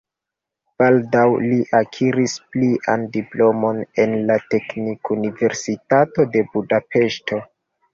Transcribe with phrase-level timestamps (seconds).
[0.81, 7.45] Baldaŭ li akiris plian diplomon en la Teknikuniversitato de Budapeŝto.